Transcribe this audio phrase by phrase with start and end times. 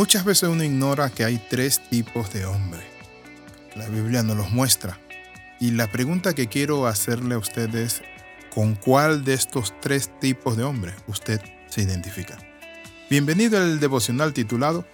[0.00, 2.80] Muchas veces uno ignora que hay tres tipos de hombre.
[3.76, 4.98] La Biblia nos los muestra.
[5.60, 8.00] Y la pregunta que quiero hacerle a usted es,
[8.48, 12.38] ¿con cuál de estos tres tipos de hombre usted se identifica?
[13.10, 14.86] Bienvenido al devocional titulado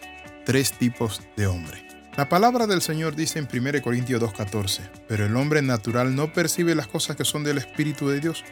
[0.44, 1.86] Tres tipos de hombre.
[2.16, 6.74] La palabra del Señor dice en 1 Corintios 2.14, pero el hombre natural no percibe
[6.74, 8.42] las cosas que son del Espíritu de Dios,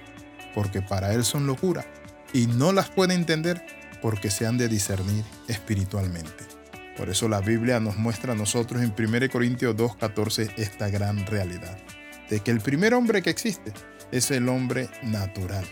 [0.55, 1.85] porque para él son locura,
[2.33, 6.45] y no las puede entender porque se han de discernir espiritualmente.
[6.99, 11.79] Por eso la Biblia nos muestra a nosotros en 1 Corintios 2.14 esta gran realidad,
[12.29, 13.73] de que el primer hombre que existe
[14.13, 15.65] es el hombre natural.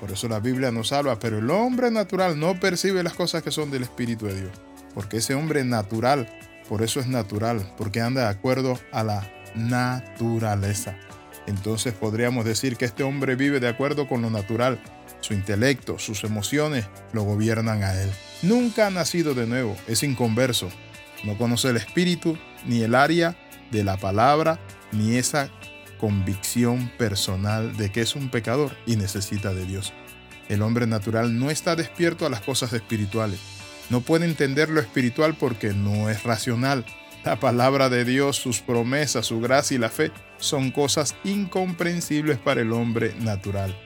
[0.00, 3.52] Por eso la Biblia nos habla, pero el hombre natural no percibe las cosas que
[3.52, 4.60] son del Espíritu de Dios,
[4.92, 6.28] porque ese hombre natural,
[6.68, 10.96] por eso es natural, porque anda de acuerdo a la naturaleza.
[11.46, 14.80] Entonces podríamos decir que este hombre vive de acuerdo con lo natural,
[15.20, 18.10] su intelecto, sus emociones lo gobiernan a él.
[18.42, 20.68] Nunca ha nacido de nuevo, es inconverso.
[21.24, 23.36] No conoce el espíritu, ni el área
[23.70, 24.58] de la palabra,
[24.92, 25.50] ni esa
[25.98, 29.92] convicción personal de que es un pecador y necesita de Dios.
[30.48, 33.40] El hombre natural no está despierto a las cosas espirituales.
[33.90, 36.84] No puede entender lo espiritual porque no es racional.
[37.24, 42.60] La palabra de Dios, sus promesas, su gracia y la fe son cosas incomprensibles para
[42.60, 43.76] el hombre natural.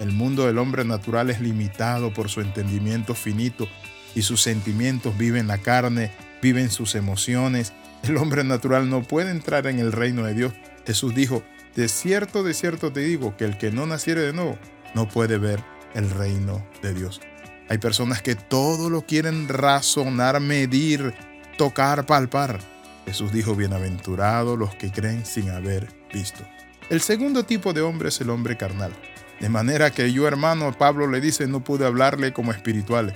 [0.00, 3.68] El mundo del hombre natural es limitado por su entendimiento finito
[4.14, 7.74] y sus sentimientos viven la carne, viven sus emociones.
[8.02, 10.54] El hombre natural no puede entrar en el reino de Dios.
[10.86, 11.42] Jesús dijo,
[11.76, 14.58] de cierto, de cierto te digo que el que no naciere de nuevo
[14.94, 15.62] no puede ver
[15.94, 17.20] el reino de Dios.
[17.68, 21.14] Hay personas que todo lo quieren razonar, medir,
[21.58, 22.58] tocar, palpar.
[23.04, 26.42] Jesús dijo, bienaventurados los que creen sin haber visto.
[26.88, 28.92] El segundo tipo de hombre es el hombre carnal.
[29.40, 33.14] De manera que yo, hermano, Pablo le dice, no pude hablarle como espirituales,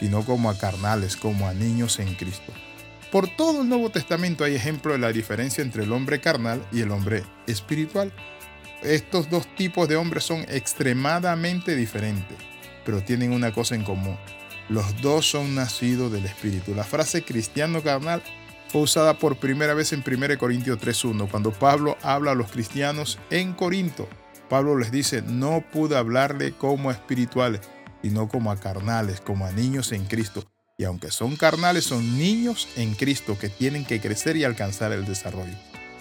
[0.00, 2.52] sino como a carnales, como a niños en Cristo.
[3.12, 6.80] Por todo el Nuevo Testamento hay ejemplo de la diferencia entre el hombre carnal y
[6.80, 8.12] el hombre espiritual.
[8.82, 12.36] Estos dos tipos de hombres son extremadamente diferentes,
[12.84, 14.16] pero tienen una cosa en común.
[14.68, 16.74] Los dos son nacidos del Espíritu.
[16.74, 18.22] La frase cristiano carnal
[18.68, 23.18] fue usada por primera vez en 1 Corintios 3.1, cuando Pablo habla a los cristianos
[23.30, 24.08] en Corinto.
[24.48, 27.60] Pablo les dice, no pude hablarle como a espirituales,
[28.02, 30.44] sino como a carnales, como a niños en Cristo.
[30.78, 35.06] Y aunque son carnales, son niños en Cristo que tienen que crecer y alcanzar el
[35.06, 35.54] desarrollo.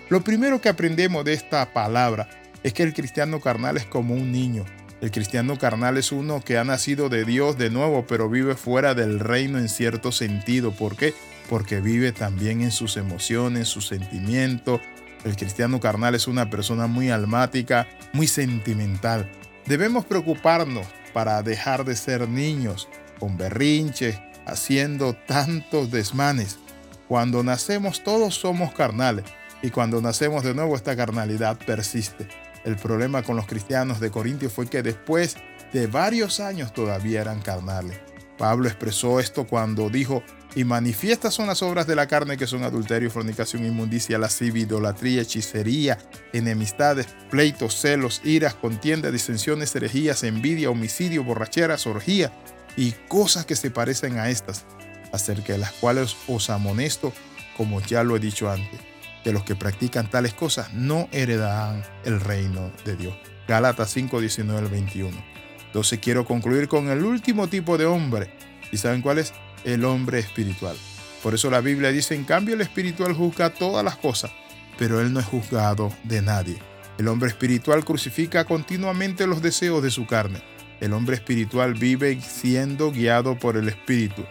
[0.09, 2.29] Lo primero que aprendemos de esta palabra
[2.61, 4.65] es que el cristiano carnal es como un niño.
[5.01, 8.93] El cristiano carnal es uno que ha nacido de Dios de nuevo, pero vive fuera
[8.93, 10.71] del reino en cierto sentido.
[10.71, 11.13] ¿Por qué?
[11.49, 14.81] Porque vive también en sus emociones, sus sentimientos,
[15.25, 19.29] el cristiano carnal es una persona muy almática, muy sentimental.
[19.65, 22.87] Debemos preocuparnos para dejar de ser niños
[23.19, 26.59] con berrinches, haciendo tantos desmanes.
[27.07, 29.25] Cuando nacemos todos somos carnales
[29.63, 32.27] y cuando nacemos de nuevo esta carnalidad persiste.
[32.63, 35.37] El problema con los cristianos de Corintios fue que después
[35.73, 37.97] de varios años todavía eran carnales.
[38.37, 40.23] Pablo expresó esto cuando dijo,
[40.55, 45.21] y manifiestas son las obras de la carne que son adulterio, fornicación, inmundicia, lascivia, idolatría,
[45.21, 45.97] hechicería,
[46.31, 52.31] enemistades, pleitos, celos, iras, contiendas, disensiones, herejías, envidia, homicidio, borracheras, orgía
[52.77, 54.65] y cosas que se parecen a estas,
[55.11, 57.13] acerca de las cuales os amonesto,
[57.57, 58.79] como ya lo he dicho antes,
[59.23, 63.15] que los que practican tales cosas no heredarán el reino de Dios.
[63.47, 65.35] Gálatas 5, 19 al 21.
[65.75, 68.29] Entonces quiero concluir con el último tipo de hombre.
[68.71, 69.33] ¿Y saben cuál es?
[69.65, 70.77] el hombre espiritual.
[71.21, 74.31] Por eso la Biblia dice, en cambio el espiritual juzga todas las cosas,
[74.77, 76.59] pero él no es juzgado de nadie.
[76.97, 80.41] El hombre espiritual crucifica continuamente los deseos de su carne.
[80.79, 84.23] El hombre espiritual vive siendo guiado por el espíritu,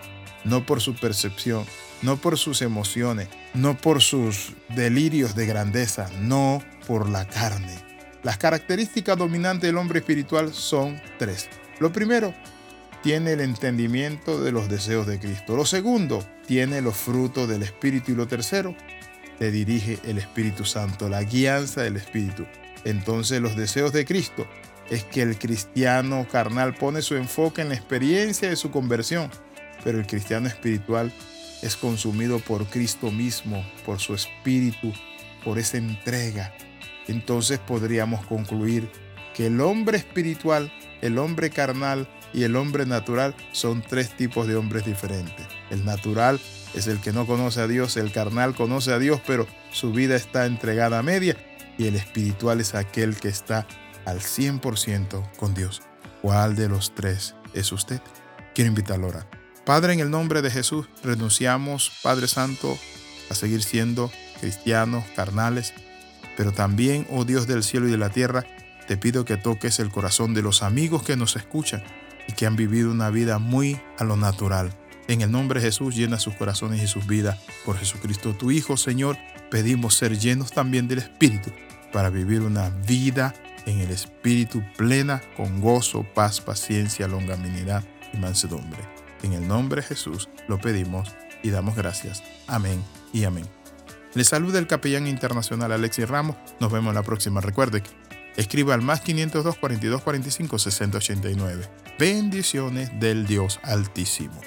[0.45, 1.67] no por su percepción,
[2.01, 7.84] no por sus emociones, no por sus delirios de grandeza, no por la carne.
[8.25, 11.49] Las características dominantes del hombre espiritual son tres.
[11.79, 12.35] Lo primero,
[13.03, 15.57] tiene el entendimiento de los deseos de Cristo.
[15.57, 18.13] Lo segundo, tiene los frutos del Espíritu.
[18.13, 18.75] Y lo tercero,
[19.39, 22.47] te dirige el Espíritu Santo, la guianza del Espíritu.
[22.87, 24.47] Entonces los deseos de Cristo
[24.89, 29.31] es que el cristiano carnal pone su enfoque en la experiencia de su conversión,
[29.83, 31.13] pero el cristiano espiritual
[31.61, 34.95] es consumido por Cristo mismo, por su espíritu,
[35.45, 36.55] por esa entrega.
[37.09, 38.91] Entonces podríamos concluir
[39.35, 40.73] que el hombre espiritual,
[41.03, 45.47] el hombre carnal, y el hombre natural son tres tipos de hombres diferentes.
[45.71, 46.41] El natural
[46.75, 50.17] es el que no conoce a Dios, el carnal conoce a Dios, pero su vida
[50.17, 51.37] está entregada a media,
[51.79, 53.67] y el espiritual es aquel que está
[54.05, 55.83] al 100% con Dios.
[56.21, 58.01] ¿Cuál de los tres es usted?
[58.55, 59.27] Quiero invitarlo ahora.
[59.65, 62.77] Padre, en el nombre de Jesús, renunciamos, Padre Santo,
[63.31, 64.11] a seguir siendo
[64.41, 65.73] cristianos, carnales,
[66.37, 68.45] pero también, oh Dios del cielo y de la tierra,
[68.87, 71.83] te pido que toques el corazón de los amigos que nos escuchan
[72.29, 74.71] y que han vivido una vida muy a lo natural.
[75.09, 77.39] En el nombre de Jesús, llena sus corazones y sus vidas.
[77.65, 79.19] Por Jesucristo, tu Hijo, Señor,
[79.51, 81.51] pedimos ser llenos también del Espíritu
[81.93, 83.35] para vivir una vida
[83.67, 88.81] en el Espíritu plena, con gozo, paz, paciencia, longanimidad y mansedumbre.
[89.23, 92.23] En el nombre de Jesús lo pedimos y damos gracias.
[92.47, 92.83] Amén
[93.13, 93.64] y amén.
[94.15, 96.37] Le saluda el capellán internacional Alexis Ramos.
[96.61, 97.41] Nos vemos la próxima.
[97.41, 97.91] Recuerde que
[98.37, 101.69] escriba al más 502 42 45 60 89.
[101.99, 104.41] Bendiciones del Dios Altísimo.